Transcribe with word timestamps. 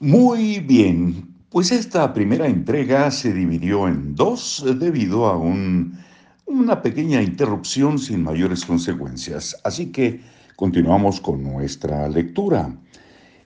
Muy 0.00 0.60
bien, 0.60 1.34
pues 1.50 1.72
esta 1.72 2.12
primera 2.12 2.46
entrega 2.46 3.10
se 3.10 3.32
dividió 3.32 3.88
en 3.88 4.14
dos 4.14 4.64
debido 4.78 5.26
a 5.26 5.36
un- 5.36 5.98
una 6.46 6.80
pequeña 6.82 7.20
interrupción 7.22 7.98
sin 7.98 8.22
mayores 8.22 8.64
consecuencias. 8.64 9.56
Así 9.64 9.86
que 9.86 10.20
continuamos 10.56 11.20
con 11.20 11.42
nuestra 11.42 12.08
lectura. 12.08 12.72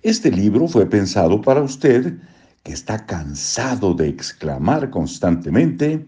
Este 0.03 0.31
libro 0.31 0.69
fue 0.69 0.87
pensado 0.87 1.41
para 1.41 1.63
usted 1.63 2.19
que 2.63 2.73
está 2.73 3.07
cansado 3.07 3.95
de 3.95 4.09
exclamar 4.09 4.91
constantemente, 4.91 6.07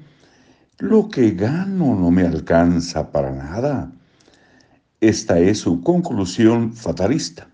lo 0.78 1.08
que 1.08 1.30
gano 1.32 1.94
no 1.98 2.10
me 2.10 2.22
alcanza 2.26 3.10
para 3.10 3.30
nada. 3.32 3.92
Esta 5.00 5.38
es 5.38 5.58
su 5.58 5.80
conclusión 5.82 6.72
fatalista. 6.74 7.48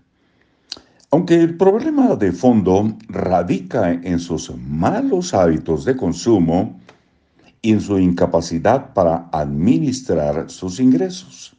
Aunque 1.13 1.35
el 1.35 1.57
problema 1.57 2.15
de 2.15 2.31
fondo 2.31 2.97
radica 3.09 3.91
en 3.91 4.17
sus 4.17 4.49
malos 4.55 5.33
hábitos 5.33 5.83
de 5.83 5.97
consumo 5.97 6.79
y 7.61 7.73
en 7.73 7.81
su 7.81 7.99
incapacidad 7.99 8.93
para 8.93 9.27
administrar 9.33 10.49
sus 10.49 10.79
ingresos. 10.79 11.53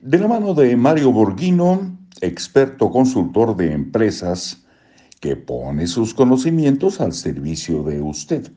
De 0.00 0.18
la 0.18 0.26
mano 0.26 0.54
de 0.54 0.76
Mario 0.76 1.12
Borghino, 1.12 1.96
experto 2.20 2.90
consultor 2.90 3.56
de 3.56 3.72
empresas 3.72 4.64
que 5.20 5.36
pone 5.36 5.86
sus 5.86 6.12
conocimientos 6.12 7.00
al 7.00 7.12
servicio 7.12 7.84
de 7.84 8.02
usted. 8.02 8.50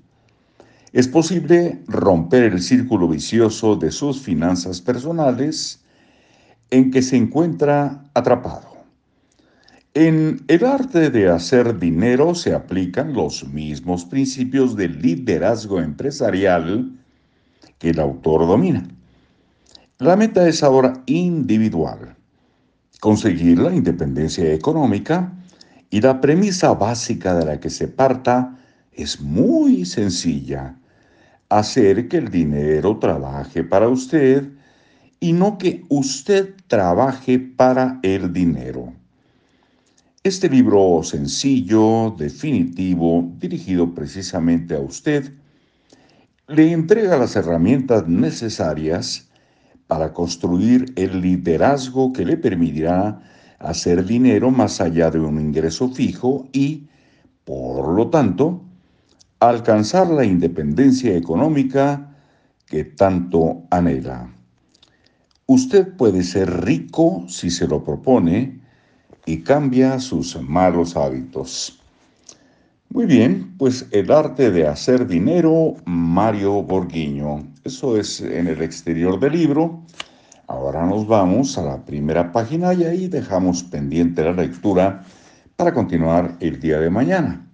Es 0.93 1.07
posible 1.07 1.83
romper 1.87 2.53
el 2.53 2.63
círculo 2.63 3.07
vicioso 3.07 3.75
de 3.75 3.91
sus 3.91 4.19
finanzas 4.19 4.81
personales 4.81 5.85
en 6.71 6.89
que 6.89 7.03
se 7.03 7.17
encuentra 7.17 8.09
atrapado. 8.15 8.74
En 9.97 10.43
el 10.49 10.65
arte 10.65 11.09
de 11.09 11.29
hacer 11.29 11.79
dinero 11.79 12.35
se 12.35 12.53
aplican 12.53 13.13
los 13.13 13.47
mismos 13.47 14.03
principios 14.03 14.75
de 14.75 14.89
liderazgo 14.89 15.79
empresarial 15.79 16.91
que 17.79 17.91
el 17.91 18.01
autor 18.01 18.45
domina. 18.45 18.85
La 19.99 20.17
meta 20.17 20.49
es 20.49 20.63
ahora 20.63 21.01
individual, 21.05 22.17
conseguir 22.99 23.57
la 23.59 23.73
independencia 23.73 24.51
económica 24.53 25.31
y 25.89 26.01
la 26.01 26.19
premisa 26.19 26.73
básica 26.73 27.33
de 27.33 27.45
la 27.45 27.61
que 27.61 27.69
se 27.69 27.87
parta 27.87 28.59
es 28.91 29.21
muy 29.21 29.85
sencilla, 29.85 30.75
hacer 31.47 32.09
que 32.09 32.17
el 32.17 32.29
dinero 32.29 32.97
trabaje 32.99 33.63
para 33.63 33.87
usted 33.87 34.45
y 35.21 35.31
no 35.31 35.57
que 35.57 35.85
usted 35.87 36.53
trabaje 36.67 37.39
para 37.39 38.01
el 38.03 38.33
dinero. 38.33 38.91
Este 40.25 40.49
libro 40.49 41.03
sencillo, 41.03 42.15
definitivo, 42.17 43.31
dirigido 43.37 43.93
precisamente 43.93 44.73
a 44.73 44.79
usted, 44.79 45.31
le 46.47 46.71
entrega 46.71 47.15
las 47.15 47.35
herramientas 47.35 48.07
necesarias 48.07 49.29
para 49.85 50.13
construir 50.13 50.91
el 50.95 51.21
liderazgo 51.21 52.11
que 52.11 52.25
le 52.25 52.37
permitirá 52.37 53.21
hacer 53.59 54.03
dinero 54.03 54.49
más 54.49 54.81
allá 54.81 55.11
de 55.11 55.19
un 55.19 55.39
ingreso 55.39 55.89
fijo 55.89 56.47
y, 56.51 56.87
por 57.43 57.89
lo 57.89 58.09
tanto, 58.09 58.63
alcanzar 59.39 60.07
la 60.07 60.25
independencia 60.25 61.15
económica 61.15 62.17
que 62.65 62.83
tanto 62.83 63.67
anhela. 63.69 64.33
Usted 65.45 65.95
puede 65.95 66.23
ser 66.23 66.65
rico 66.65 67.25
si 67.27 67.51
se 67.51 67.67
lo 67.67 67.83
propone, 67.83 68.64
y 69.25 69.39
cambia 69.41 69.99
sus 69.99 70.39
malos 70.41 70.95
hábitos. 70.95 71.79
Muy 72.89 73.05
bien, 73.05 73.57
pues 73.57 73.87
el 73.91 74.11
arte 74.11 74.51
de 74.51 74.67
hacer 74.67 75.07
dinero, 75.07 75.75
Mario 75.85 76.63
Borguiño. 76.63 77.45
Eso 77.63 77.97
es 77.97 78.21
en 78.21 78.47
el 78.47 78.61
exterior 78.61 79.19
del 79.19 79.33
libro. 79.33 79.83
Ahora 80.47 80.85
nos 80.85 81.07
vamos 81.07 81.57
a 81.57 81.63
la 81.63 81.83
primera 81.83 82.31
página 82.31 82.73
y 82.73 82.83
ahí 82.83 83.07
dejamos 83.07 83.63
pendiente 83.63 84.23
la 84.23 84.33
lectura 84.33 85.03
para 85.55 85.73
continuar 85.73 86.37
el 86.39 86.59
día 86.59 86.79
de 86.79 86.89
mañana. 86.89 87.45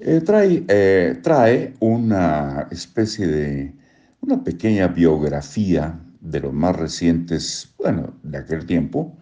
Eh, 0.00 0.20
trae, 0.20 0.64
eh, 0.68 1.20
trae 1.22 1.74
una 1.78 2.66
especie 2.70 3.26
de, 3.26 3.72
una 4.20 4.42
pequeña 4.42 4.88
biografía 4.88 5.98
de 6.20 6.40
los 6.40 6.52
más 6.52 6.74
recientes, 6.74 7.72
bueno, 7.78 8.12
de 8.22 8.38
aquel 8.38 8.66
tiempo, 8.66 9.16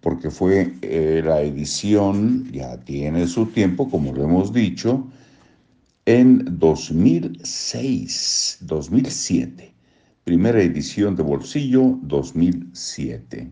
porque 0.00 0.30
fue 0.30 0.74
eh, 0.82 1.22
la 1.24 1.42
edición, 1.42 2.50
ya 2.52 2.76
tiene 2.78 3.26
su 3.26 3.46
tiempo, 3.46 3.90
como 3.90 4.12
lo 4.12 4.22
hemos 4.24 4.52
dicho, 4.52 5.06
en 6.04 6.58
2006, 6.58 8.58
2007. 8.60 9.74
Primera 10.24 10.62
edición 10.62 11.16
de 11.16 11.22
bolsillo 11.22 11.98
2007. 12.02 13.50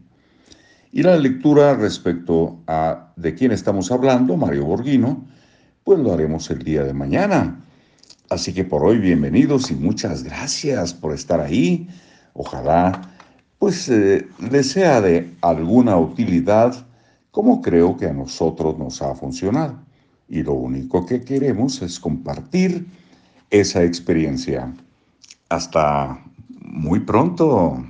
Y 0.92 1.02
la 1.02 1.16
lectura 1.16 1.74
respecto 1.74 2.60
a 2.66 3.12
de 3.16 3.34
quién 3.34 3.50
estamos 3.50 3.90
hablando, 3.90 4.36
Mario 4.36 4.66
Borghino, 4.66 5.24
pues 5.82 5.98
lo 5.98 6.12
haremos 6.12 6.48
el 6.50 6.60
día 6.60 6.84
de 6.84 6.94
mañana. 6.94 7.60
Así 8.30 8.52
que 8.52 8.64
por 8.64 8.84
hoy 8.84 8.98
bienvenidos 8.98 9.70
y 9.70 9.74
muchas 9.74 10.22
gracias 10.22 10.94
por 10.94 11.12
estar 11.12 11.40
ahí. 11.40 11.88
Ojalá 12.32 13.13
pues 13.58 13.88
eh, 13.88 14.26
sea 14.62 15.00
de 15.00 15.34
alguna 15.40 15.96
utilidad 15.96 16.86
como 17.34 17.60
creo 17.60 17.96
que 17.96 18.06
a 18.06 18.12
nosotros 18.12 18.78
nos 18.78 19.02
ha 19.02 19.12
funcionado. 19.16 19.80
Y 20.28 20.44
lo 20.44 20.52
único 20.52 21.04
que 21.04 21.22
queremos 21.22 21.82
es 21.82 21.98
compartir 21.98 22.86
esa 23.50 23.82
experiencia. 23.82 24.72
Hasta 25.48 26.22
muy 26.60 27.00
pronto. 27.00 27.84